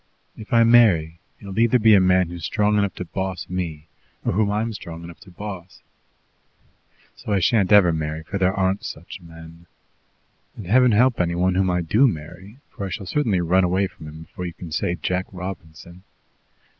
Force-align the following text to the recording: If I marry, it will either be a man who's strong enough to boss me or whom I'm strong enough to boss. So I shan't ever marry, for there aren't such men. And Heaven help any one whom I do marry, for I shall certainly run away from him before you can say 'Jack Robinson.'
If 0.35 0.51
I 0.51 0.63
marry, 0.63 1.19
it 1.39 1.45
will 1.45 1.59
either 1.59 1.77
be 1.77 1.93
a 1.93 1.99
man 1.99 2.27
who's 2.29 2.43
strong 2.43 2.79
enough 2.79 2.95
to 2.95 3.05
boss 3.05 3.47
me 3.47 3.85
or 4.25 4.31
whom 4.31 4.49
I'm 4.49 4.73
strong 4.73 5.03
enough 5.03 5.19
to 5.19 5.29
boss. 5.29 5.83
So 7.15 7.33
I 7.33 7.39
shan't 7.39 7.71
ever 7.71 7.93
marry, 7.93 8.23
for 8.23 8.39
there 8.39 8.51
aren't 8.51 8.83
such 8.83 9.21
men. 9.21 9.67
And 10.57 10.65
Heaven 10.65 10.93
help 10.93 11.21
any 11.21 11.35
one 11.35 11.53
whom 11.53 11.69
I 11.69 11.81
do 11.81 12.07
marry, 12.07 12.57
for 12.71 12.87
I 12.87 12.89
shall 12.89 13.05
certainly 13.05 13.41
run 13.41 13.63
away 13.63 13.85
from 13.85 14.07
him 14.07 14.23
before 14.23 14.47
you 14.47 14.53
can 14.53 14.71
say 14.71 14.95
'Jack 14.95 15.27
Robinson.' 15.31 16.01